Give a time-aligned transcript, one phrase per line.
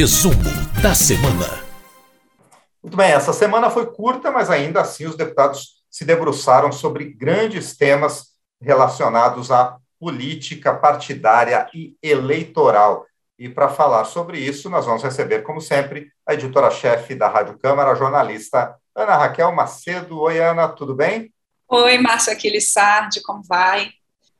[0.00, 0.34] Resumo
[0.82, 1.62] da semana.
[2.82, 7.76] Muito bem, essa semana foi curta, mas ainda assim os deputados se debruçaram sobre grandes
[7.76, 8.28] temas
[8.62, 13.04] relacionados à política partidária e eleitoral.
[13.38, 17.90] E para falar sobre isso, nós vamos receber, como sempre, a editora-chefe da Rádio Câmara,
[17.90, 20.18] a jornalista Ana Raquel Macedo.
[20.18, 21.30] Oi, Ana, tudo bem?
[21.68, 23.90] Oi, Márcio Aquiles Sardi, como vai?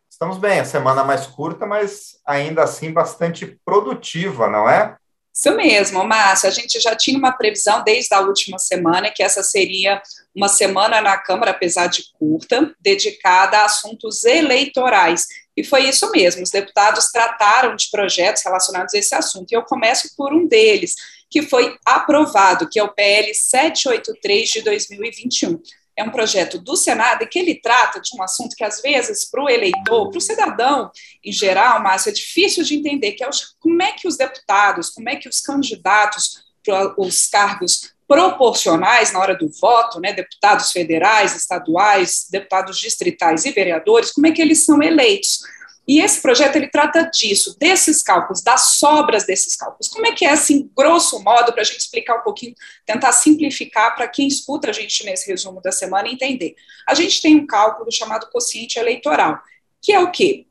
[0.09, 4.97] Estamos bem, a semana mais curta, mas ainda assim bastante produtiva, não é?
[5.41, 6.51] Isso mesmo, Márcio.
[6.51, 10.03] A gente já tinha uma previsão desde a última semana que essa seria
[10.35, 15.27] uma semana na Câmara, apesar de curta, dedicada a assuntos eleitorais.
[15.57, 16.43] E foi isso mesmo.
[16.43, 19.51] Os deputados trataram de projetos relacionados a esse assunto.
[19.51, 20.95] E eu começo por um deles,
[21.31, 25.59] que foi aprovado, que é o PL 783 de 2021
[26.01, 29.29] é um projeto do Senado e que ele trata de um assunto que, às vezes,
[29.31, 30.91] para o eleitor, para o cidadão
[31.23, 33.29] em geral, Márcio, é difícil de entender, que é
[33.61, 39.21] como é que os deputados, como é que os candidatos para os cargos proporcionais na
[39.21, 44.65] hora do voto, né, deputados federais, estaduais, deputados distritais e vereadores, como é que eles
[44.65, 45.41] são eleitos?
[45.91, 49.89] E esse projeto ele trata disso, desses cálculos, das sobras desses cálculos.
[49.89, 52.55] Como é que é, assim, grosso modo, para a gente explicar um pouquinho,
[52.87, 56.55] tentar simplificar para quem escuta a gente nesse resumo da semana entender.
[56.87, 59.41] A gente tem um cálculo chamado quociente eleitoral,
[59.83, 60.47] que é o quê?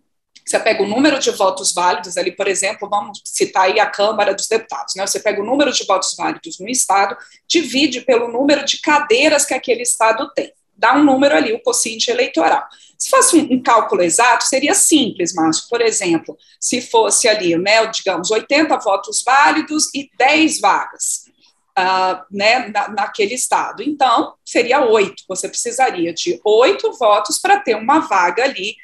[0.45, 4.35] Você pega o número de votos válidos, ali, por exemplo, vamos citar aí a Câmara
[4.35, 5.07] dos Deputados, né?
[5.07, 7.15] Você pega o número de votos válidos no Estado,
[7.47, 12.09] divide pelo número de cadeiras que aquele Estado tem dá um número ali, o quociente
[12.09, 12.63] eleitoral.
[12.99, 15.69] Se fosse um, um cálculo exato, seria simples, Márcio.
[15.69, 21.29] Por exemplo, se fosse ali, né, digamos, 80 votos válidos e 10 vagas.
[21.77, 23.81] Uh, né, na, naquele estado.
[23.81, 25.23] Então, seria oito.
[25.29, 28.75] Você precisaria de oito votos para ter uma vaga ali,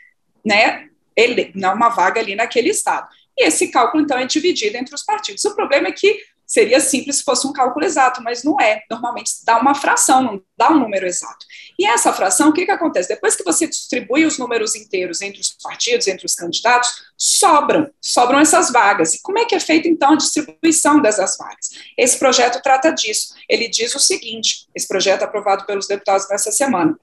[0.45, 3.09] né, ele, não uma vaga ali naquele estado.
[3.37, 5.43] E esse cálculo, então, é dividido entre os partidos.
[5.43, 8.83] O problema é que Seria simples se fosse um cálculo exato, mas não é.
[8.89, 11.45] Normalmente dá uma fração, não dá um número exato.
[11.77, 13.09] E essa fração, o que, que acontece?
[13.09, 18.39] Depois que você distribui os números inteiros entre os partidos, entre os candidatos, sobram, sobram
[18.39, 19.15] essas vagas.
[19.15, 21.69] E como é que é feita, então, a distribuição dessas vagas?
[21.97, 23.33] Esse projeto trata disso.
[23.49, 26.97] Ele diz o seguinte: esse projeto aprovado pelos deputados nessa semana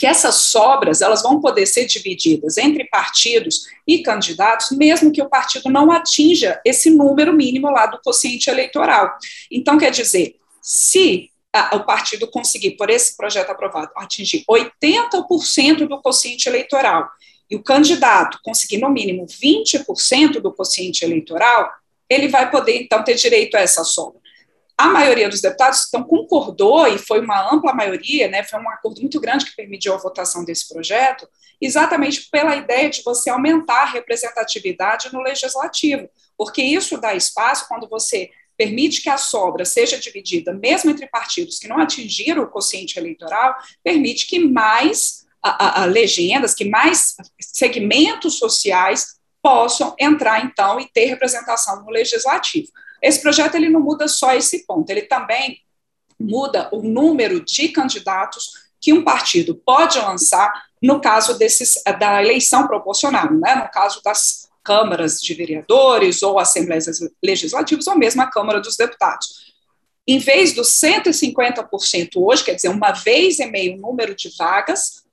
[0.00, 5.28] que essas sobras elas vão poder ser divididas entre partidos e candidatos, mesmo que o
[5.28, 9.14] partido não atinja esse número mínimo lá do quociente eleitoral.
[9.52, 16.00] Então, quer dizer, se a, o partido conseguir, por esse projeto aprovado, atingir 80% do
[16.00, 17.06] quociente eleitoral
[17.50, 21.70] e o candidato conseguir, no mínimo, 20% do quociente eleitoral,
[22.08, 24.19] ele vai poder, então, ter direito a essa sobra
[24.80, 29.00] a maioria dos deputados então concordou e foi uma ampla maioria, né, foi um acordo
[29.00, 31.28] muito grande que permitiu a votação desse projeto,
[31.60, 37.88] exatamente pela ideia de você aumentar a representatividade no legislativo, porque isso dá espaço quando
[37.88, 42.98] você permite que a sobra seja dividida, mesmo entre partidos que não atingiram o quociente
[42.98, 50.78] eleitoral, permite que mais a, a, a legendas, que mais segmentos sociais possam entrar, então,
[50.78, 52.68] e ter representação no legislativo.
[53.02, 55.58] Esse projeto ele não muda só esse ponto, ele também
[56.18, 58.50] muda o número de candidatos
[58.80, 60.52] que um partido pode lançar
[60.82, 63.54] no caso desses, da eleição proporcional, né?
[63.54, 66.86] no caso das câmaras de vereadores ou assembleias
[67.22, 69.50] legislativas ou mesmo a Câmara dos Deputados.
[70.06, 75.04] Em vez dos 150% hoje, quer dizer, uma vez e meio o número de vagas,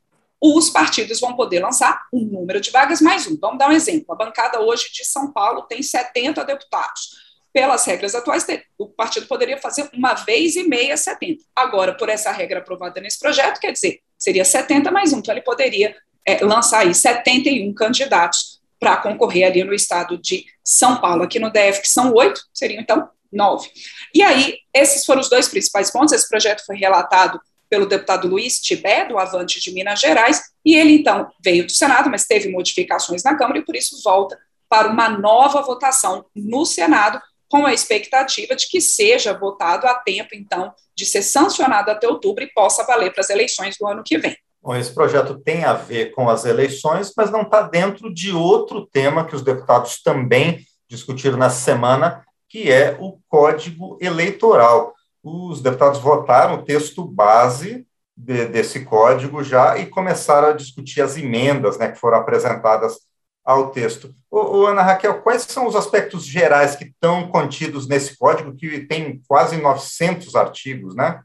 [0.42, 3.38] os partidos vão poder lançar um número de vagas mais um.
[3.40, 4.14] Vamos dar um exemplo.
[4.14, 7.27] A bancada hoje de São Paulo tem 70 deputados
[7.58, 8.46] pelas regras atuais,
[8.78, 11.44] o partido poderia fazer uma vez e meia 70.
[11.56, 15.18] Agora, por essa regra aprovada nesse projeto, quer dizer, seria 70 mais um.
[15.18, 21.02] Então, ele poderia é, lançar aí 71 candidatos para concorrer ali no estado de São
[21.02, 21.24] Paulo.
[21.24, 23.72] Aqui no DF, que são oito, seriam então nove.
[24.14, 26.14] E aí, esses foram os dois principais pontos.
[26.14, 30.94] Esse projeto foi relatado pelo deputado Luiz Tibé, do Avante de Minas Gerais, e ele
[30.94, 34.38] então veio do Senado, mas teve modificações na Câmara e por isso volta
[34.70, 37.20] para uma nova votação no Senado,
[37.50, 42.44] com a expectativa de que seja votado a tempo, então, de ser sancionado até outubro
[42.44, 44.36] e possa valer para as eleições do ano que vem.
[44.62, 48.86] Bom, esse projeto tem a ver com as eleições, mas não está dentro de outro
[48.86, 54.94] tema que os deputados também discutiram nessa semana, que é o Código Eleitoral.
[55.24, 57.86] Os deputados votaram o texto base
[58.16, 62.98] de, desse código já e começaram a discutir as emendas né, que foram apresentadas
[63.48, 64.14] ao texto.
[64.30, 68.86] Ô, ô, Ana Raquel, quais são os aspectos gerais que estão contidos nesse código, que
[68.86, 71.22] tem quase 900 artigos, né?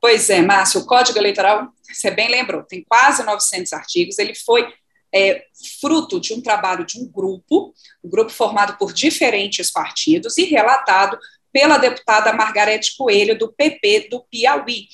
[0.00, 4.66] Pois é, Márcio, o Código Eleitoral, você bem lembrou, tem quase 900 artigos, ele foi
[5.12, 5.42] é
[5.80, 11.18] fruto de um trabalho de um grupo, um grupo formado por diferentes partidos e relatado
[11.52, 14.86] pela deputada Margarete Coelho, do PP do Piauí.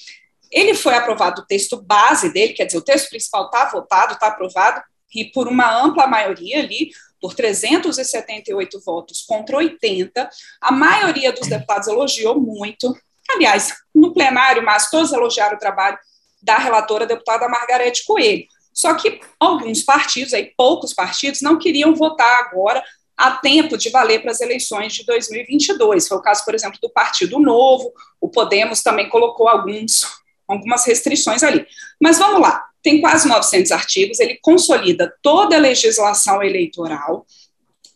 [0.50, 4.28] Ele foi aprovado o texto base dele, quer dizer, o texto principal está votado, está
[4.28, 4.82] aprovado,
[5.16, 6.90] e por uma ampla maioria ali,
[7.20, 10.28] por 378 votos contra 80,
[10.60, 12.94] a maioria dos deputados elogiou muito.
[13.30, 15.98] Aliás, no plenário, mas todos elogiaram o trabalho
[16.42, 18.44] da relatora deputada Margarete Coelho.
[18.72, 22.84] Só que alguns partidos, aí poucos partidos, não queriam votar agora
[23.16, 26.06] a tempo de valer para as eleições de 2022.
[26.06, 27.90] Foi o caso, por exemplo, do Partido Novo,
[28.20, 30.04] o Podemos também colocou alguns,
[30.46, 31.66] algumas restrições ali.
[31.98, 37.26] Mas vamos lá, tem quase 900 artigos, ele consolida toda a legislação eleitoral,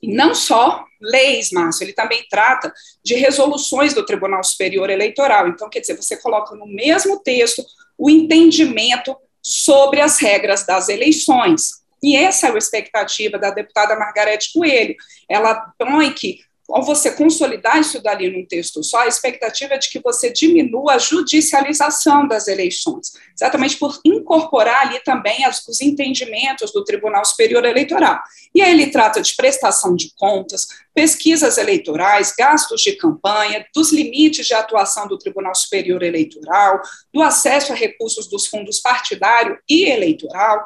[0.02, 5.46] e não só leis, Márcio, ele também trata de resoluções do Tribunal Superior Eleitoral.
[5.46, 7.64] Então, quer dizer, você coloca no mesmo texto
[7.96, 11.84] o entendimento sobre as regras das eleições.
[12.02, 14.96] E essa é a expectativa da deputada Margarete Coelho.
[15.28, 16.40] Ela põe que,
[16.74, 20.94] ao você consolidar isso dali num texto só, a expectativa é de que você diminua
[20.94, 27.64] a judicialização das eleições, exatamente por incorporar ali também as, os entendimentos do Tribunal Superior
[27.64, 28.20] Eleitoral.
[28.54, 34.46] E aí ele trata de prestação de contas, pesquisas eleitorais, gastos de campanha, dos limites
[34.46, 36.80] de atuação do Tribunal Superior Eleitoral,
[37.12, 40.64] do acesso a recursos dos fundos partidário e eleitoral,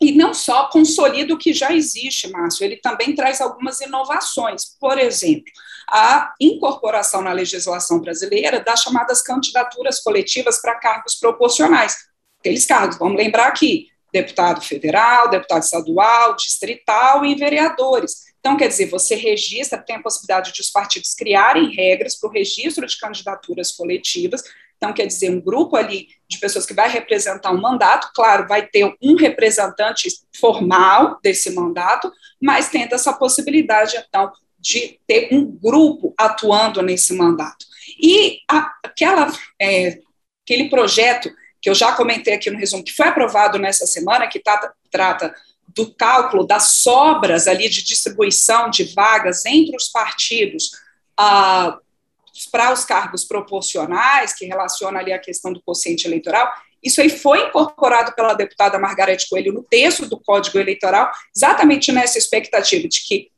[0.00, 4.76] e não só consolida o que já existe, Márcio, ele também traz algumas inovações.
[4.80, 5.52] Por exemplo,
[5.88, 11.96] a incorporação na legislação brasileira das chamadas candidaturas coletivas para cargos proporcionais.
[12.38, 18.30] Aqueles cargos, vamos lembrar aqui, deputado federal, deputado estadual, distrital e vereadores.
[18.40, 22.32] Então, quer dizer, você registra, tem a possibilidade de os partidos criarem regras para o
[22.32, 24.42] registro de candidaturas coletivas,
[24.80, 28.66] então, quer dizer, um grupo ali de pessoas que vai representar um mandato, claro, vai
[28.66, 30.08] ter um representante
[30.40, 32.10] formal desse mandato,
[32.40, 37.66] mas tendo essa possibilidade, então, de ter um grupo atuando nesse mandato.
[38.02, 39.30] E a, aquela,
[39.60, 39.98] é,
[40.46, 41.30] aquele projeto
[41.60, 45.34] que eu já comentei aqui no resumo, que foi aprovado nessa semana, que tá, trata
[45.68, 50.70] do cálculo das sobras ali de distribuição de vagas entre os partidos,
[51.18, 51.78] ah,
[52.46, 56.50] para os cargos proporcionais, que relaciona ali a questão do quociente eleitoral,
[56.82, 62.18] isso aí foi incorporado pela deputada Margarete Coelho no texto do Código Eleitoral, exatamente nessa
[62.18, 63.30] expectativa de que,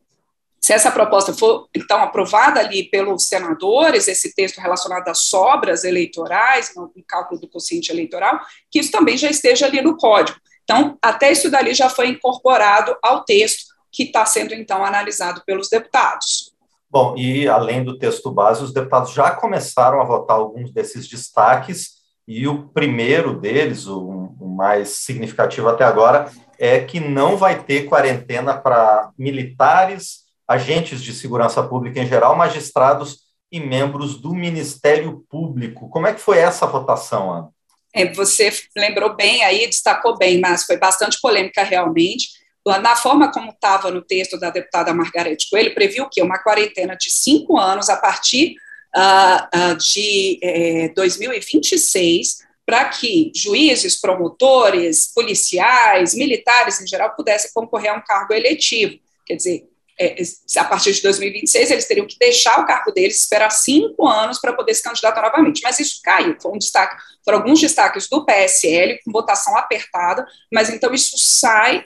[0.61, 6.73] se essa proposta for, então, aprovada ali pelos senadores, esse texto relacionado às sobras eleitorais,
[6.77, 8.41] no cálculo do quociente eleitoral,
[8.71, 10.39] que isso também já esteja ali no Código.
[10.63, 15.69] Então, até isso dali já foi incorporado ao texto que está sendo, então, analisado pelos
[15.69, 16.52] deputados.
[16.93, 22.03] Bom, e além do texto base, os deputados já começaram a votar alguns desses destaques,
[22.29, 27.87] e o primeiro deles, o, o mais significativo até agora, é que não vai ter
[27.87, 35.89] quarentena para militares, agentes de segurança pública em geral, magistrados e membros do Ministério Público.
[35.89, 37.49] Como é que foi essa votação, Ana?
[37.95, 43.51] É, você lembrou bem aí, destacou bem, mas foi bastante polêmica realmente na forma como
[43.51, 47.97] estava no texto da deputada Margarete Coelho, previu que uma quarentena de cinco anos a
[47.97, 48.55] partir
[48.97, 57.91] uh, uh, de eh, 2026, para que juízes, promotores, policiais, militares em geral pudessem concorrer
[57.91, 58.99] a um cargo eletivo.
[59.27, 59.69] Quer dizer,
[59.99, 60.17] é,
[60.57, 64.53] a partir de 2026 eles teriam que deixar o cargo deles, esperar cinco anos para
[64.53, 65.61] poder se candidatar novamente.
[65.63, 70.71] Mas isso caiu, foi um destaque, foram alguns destaques do PSL, com votação apertada, mas
[70.71, 71.85] então isso sai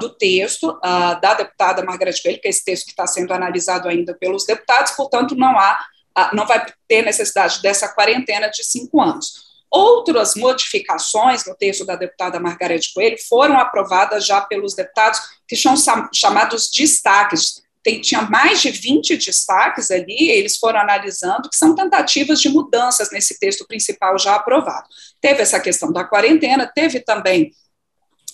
[0.00, 0.78] do texto
[1.20, 4.92] da deputada Margarete Coelho, que é esse texto que está sendo analisado ainda pelos deputados,
[4.92, 5.86] portanto, não há,
[6.32, 9.44] não vai ter necessidade dessa quarentena de cinco anos.
[9.70, 15.74] Outras modificações no texto da deputada Margarete Coelho foram aprovadas já pelos deputados, que são
[16.12, 17.60] chamados destaques.
[17.82, 23.10] Tem, tinha mais de 20 destaques ali, eles foram analisando, que são tentativas de mudanças
[23.10, 24.88] nesse texto principal já aprovado.
[25.20, 27.50] Teve essa questão da quarentena, teve também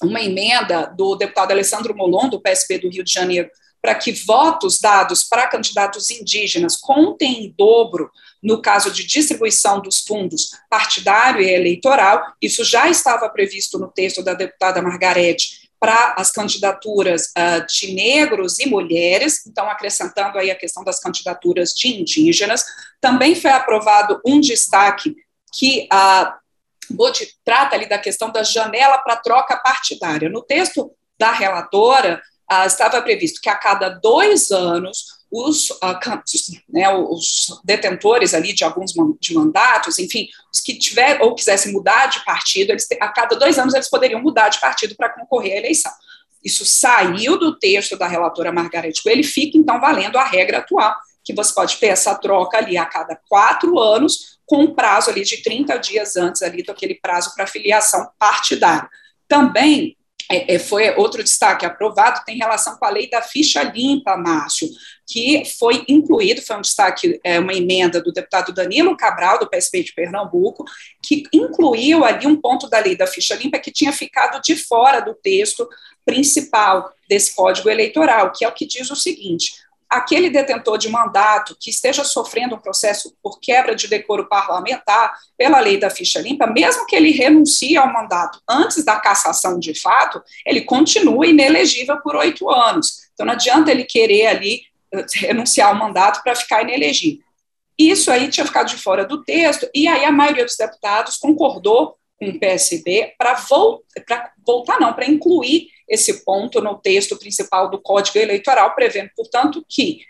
[0.03, 3.51] uma emenda do deputado Alessandro Molon, do PSB do Rio de Janeiro,
[3.83, 8.11] para que votos dados para candidatos indígenas contem em dobro
[8.43, 12.23] no caso de distribuição dos fundos partidário e eleitoral.
[12.41, 18.59] Isso já estava previsto no texto da deputada Margarete para as candidaturas uh, de negros
[18.59, 22.63] e mulheres, então acrescentando aí a questão das candidaturas de indígenas.
[23.01, 25.17] Também foi aprovado um destaque
[25.55, 26.33] que uh,
[26.95, 30.29] Bode trata ali da questão da janela para troca partidária.
[30.29, 35.99] No texto da relatora, ah, estava previsto que a cada dois anos os, ah,
[36.69, 42.07] né, os detentores ali de alguns de mandatos, enfim, os que tiver ou quisessem mudar
[42.07, 45.57] de partido, eles, a cada dois anos eles poderiam mudar de partido para concorrer à
[45.59, 45.93] eleição.
[46.43, 51.35] isso saiu do texto da relatora Margarete Coelho, fica então valendo a regra atual, que
[51.35, 55.45] você pode ter essa troca ali a cada quatro anos, com um prazo ali de
[55.45, 58.91] 30 dias antes ali daquele prazo para filiação partidária.
[59.29, 59.97] Também
[60.29, 64.69] é, é, foi outro destaque aprovado, tem relação com a lei da ficha limpa, Márcio,
[65.07, 69.85] que foi incluído, foi um destaque, é, uma emenda do deputado Danilo Cabral, do PSB
[69.85, 70.65] de Pernambuco,
[71.01, 74.99] que incluiu ali um ponto da lei da ficha limpa que tinha ficado de fora
[74.99, 75.69] do texto
[76.05, 79.53] principal desse código eleitoral, que é o que diz o seguinte:
[79.91, 85.59] aquele detentor de mandato que esteja sofrendo um processo por quebra de decoro parlamentar pela
[85.59, 90.23] lei da ficha limpa, mesmo que ele renuncie ao mandato antes da cassação de fato,
[90.47, 93.11] ele continua inelegível por oito anos.
[93.13, 97.25] Então não adianta ele querer ali eh, renunciar ao mandato para ficar inelegível.
[97.77, 101.97] Isso aí tinha ficado de fora do texto, e aí a maioria dos deputados concordou
[102.21, 103.35] com o PSB para
[104.45, 110.05] voltar, não, para incluir esse ponto no texto principal do Código Eleitoral, prevendo, portanto, que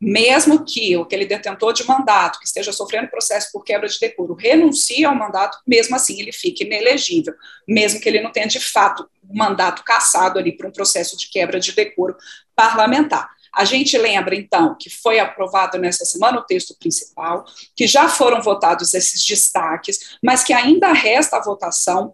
[0.00, 5.04] mesmo que aquele detentor de mandato que esteja sofrendo processo por quebra de decoro renuncie
[5.04, 7.34] ao mandato, mesmo assim ele fique inelegível,
[7.66, 11.58] mesmo que ele não tenha de fato mandato cassado ali para um processo de quebra
[11.58, 12.16] de decoro
[12.54, 13.28] parlamentar.
[13.54, 18.42] A gente lembra, então, que foi aprovado nessa semana o texto principal, que já foram
[18.42, 22.12] votados esses destaques, mas que ainda resta a votação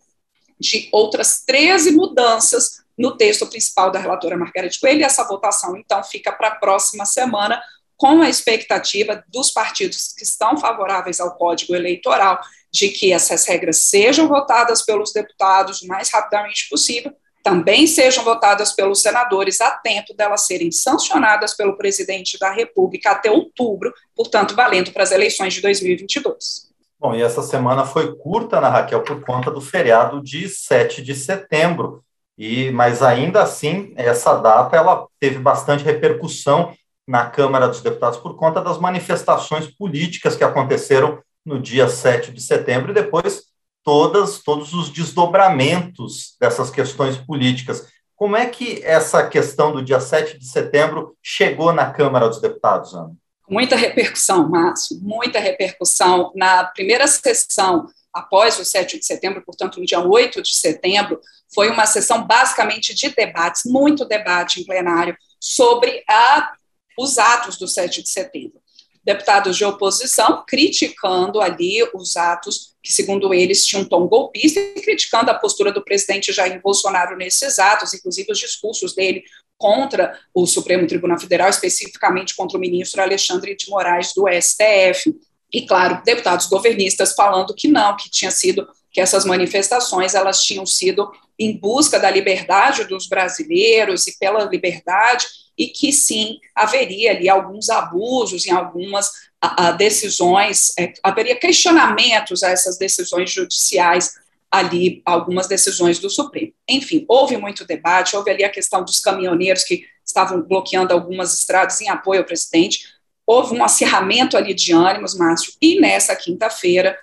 [0.59, 6.03] de outras 13 mudanças no texto principal da relatora Margarete Coelho, e essa votação, então,
[6.05, 7.61] fica para a próxima semana,
[7.97, 12.41] com a expectativa dos partidos que estão favoráveis ao Código Eleitoral
[12.73, 17.15] de que essas regras sejam votadas pelos deputados o mais rapidamente possível,
[17.45, 23.31] também sejam votadas pelos senadores a tempo delas serem sancionadas pelo presidente da República até
[23.31, 26.73] outubro, portanto, valendo para as eleições de 2022.
[26.99, 31.15] Bom, e essa semana foi curta, na Raquel, por conta do feriado de 7 de
[31.15, 32.03] setembro.
[32.39, 36.75] E, mas ainda assim, essa data ela teve bastante repercussão
[37.07, 42.41] na Câmara dos Deputados por conta das manifestações políticas que aconteceram no dia 7 de
[42.41, 43.43] setembro e depois
[43.85, 47.87] todas, todos os desdobramentos dessas questões políticas.
[48.17, 52.95] Como é que essa questão do dia 7 de setembro chegou na Câmara dos Deputados,
[52.95, 53.13] Ana?
[53.49, 56.33] Muita repercussão, Márcio, muita repercussão.
[56.35, 61.21] Na primeira sessão após o 7 de setembro, portanto, no dia 8 de setembro,
[61.53, 66.53] foi uma sessão basicamente de debates, muito debate em plenário, sobre a,
[66.97, 68.64] os atos do 7 de setembro.
[69.05, 74.81] Deputados de oposição criticando ali os atos que, segundo eles, tinham um tom golpista e
[74.81, 79.23] criticando a postura do presidente Jair Bolsonaro nesses atos, inclusive os discursos dele
[79.57, 85.15] contra o Supremo Tribunal Federal, especificamente contra o ministro Alexandre de Moraes do STF
[85.53, 90.65] e claro, deputados governistas falando que não, que tinha sido que essas manifestações elas tinham
[90.65, 95.27] sido em busca da liberdade dos brasileiros e pela liberdade
[95.59, 99.11] e que sim haveria ali alguns abusos em algumas
[99.43, 104.13] a, a decisões, é, haveria questionamentos a essas decisões judiciais
[104.49, 106.53] ali, algumas decisões do Supremo.
[106.69, 111.81] Enfim, houve muito debate, houve ali a questão dos caminhoneiros que estavam bloqueando algumas estradas
[111.81, 112.87] em apoio ao presidente,
[113.27, 116.97] houve um acirramento ali de ânimos, Márcio, e nessa quinta-feira,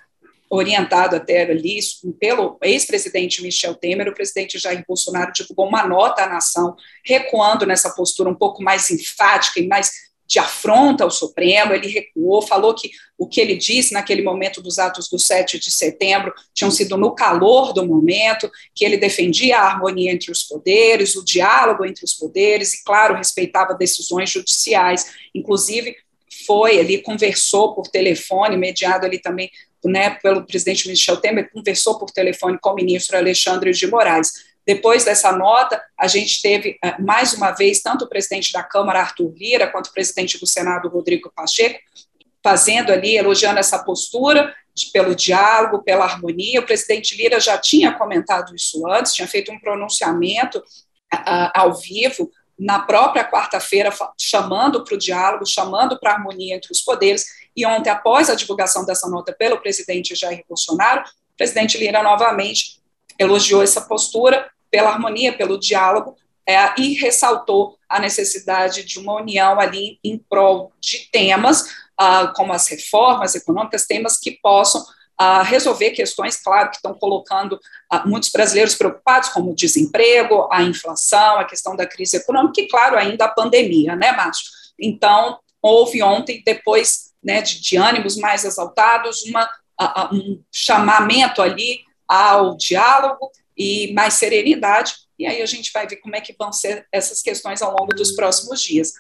[0.52, 1.80] orientado até ali
[2.20, 7.90] pelo ex-presidente Michel Temer, o presidente Jair Bolsonaro divulgou uma nota à nação, recuando nessa
[7.92, 12.92] postura um pouco mais enfática e mais de afronta ao Supremo, ele recuou, falou que
[13.18, 17.14] o que ele disse naquele momento dos atos do 7 de setembro tinham sido no
[17.14, 22.14] calor do momento, que ele defendia a harmonia entre os poderes, o diálogo entre os
[22.14, 25.96] poderes, e, claro, respeitava decisões judiciais, inclusive
[26.46, 29.52] foi ali, conversou por telefone, mediado ali também
[29.86, 34.52] né, pelo presidente Michel Temer, conversou por telefone com o ministro Alexandre de Moraes.
[34.66, 39.00] Depois dessa nota, a gente teve, eh, mais uma vez, tanto o presidente da Câmara,
[39.00, 41.80] Arthur Lira, quanto o presidente do Senado, Rodrigo Pacheco,
[42.44, 46.60] fazendo ali, elogiando essa postura de, pelo diálogo, pela harmonia.
[46.60, 50.64] O presidente Lira já tinha comentado isso antes, tinha feito um pronunciamento
[51.54, 56.80] ao vivo na própria quarta-feira, chamando para o diálogo, chamando para a harmonia entre os
[56.80, 57.26] poderes,
[57.58, 62.80] e ontem, após a divulgação dessa nota pelo presidente Jair Bolsonaro, o presidente Lira novamente
[63.18, 66.16] elogiou essa postura pela harmonia, pelo diálogo,
[66.48, 71.66] é, e ressaltou a necessidade de uma união ali em prol de temas,
[71.98, 74.86] ah, como as reformas econômicas, temas que possam
[75.22, 77.54] a resolver questões, claro, que estão colocando
[77.94, 82.68] uh, muitos brasileiros preocupados, como o desemprego, a inflação, a questão da crise econômica e,
[82.68, 84.46] claro, ainda a pandemia, né, Márcio?
[84.80, 89.46] Então, houve ontem, depois né, de, de ânimos mais exaltados, uma,
[89.80, 95.98] uh, um chamamento ali ao diálogo e mais serenidade, e aí a gente vai ver
[95.98, 98.94] como é que vão ser essas questões ao longo dos próximos dias.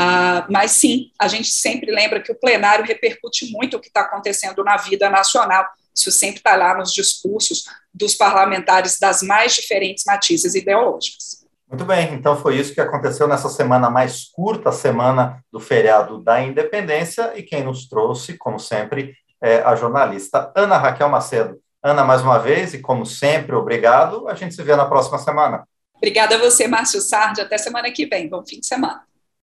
[0.00, 4.02] Ah, mas sim, a gente sempre lembra que o plenário repercute muito o que está
[4.02, 5.66] acontecendo na vida nacional.
[5.92, 11.44] Isso sempre está lá nos discursos dos parlamentares das mais diferentes matizes ideológicas.
[11.68, 16.40] Muito bem, então foi isso que aconteceu nessa semana mais curta, semana do feriado da
[16.40, 21.58] independência, e quem nos trouxe, como sempre, é a jornalista Ana Raquel Macedo.
[21.82, 24.28] Ana, mais uma vez, e como sempre, obrigado.
[24.28, 25.66] A gente se vê na próxima semana.
[25.96, 27.40] Obrigada a você, Márcio Sardi.
[27.40, 28.28] Até semana que vem.
[28.28, 29.07] Bom fim de semana.